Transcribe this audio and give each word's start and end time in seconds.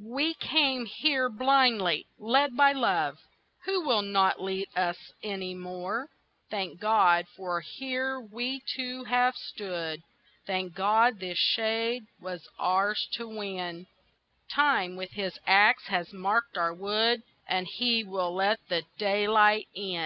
We 0.00 0.32
came 0.32 0.86
here 0.86 1.28
blindly, 1.28 2.06
led 2.18 2.56
by 2.56 2.72
love, 2.72 3.18
Who 3.66 3.84
will 3.84 4.00
not 4.00 4.40
lead 4.40 4.68
us 4.74 4.96
any 5.22 5.54
more. 5.54 6.08
Thank 6.50 6.80
God 6.80 7.26
that 7.36 7.62
here 7.74 8.18
we 8.18 8.60
two 8.74 9.04
have 9.04 9.34
stood, 9.36 10.02
Thank 10.46 10.72
God 10.74 11.20
this 11.20 11.36
shade 11.36 12.06
was 12.18 12.48
ours 12.58 13.06
to 13.16 13.28
win; 13.28 13.86
Time 14.50 14.96
with 14.96 15.10
his 15.10 15.38
axe 15.46 15.88
has 15.88 16.10
marked 16.10 16.56
our 16.56 16.72
wood 16.72 17.22
And 17.46 17.66
he 17.66 18.02
will 18.02 18.32
let 18.34 18.60
the 18.70 18.84
daylight 18.96 19.68
in. 19.74 20.00